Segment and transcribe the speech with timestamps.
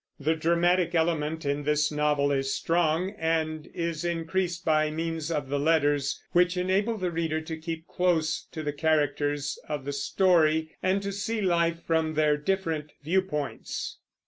[0.19, 5.59] The dramatic element in this novel is strong, and is increased by means of the
[5.59, 11.03] letters, which enable the reader to keep close to the characters of the story and
[11.03, 13.99] to see life from their different view points.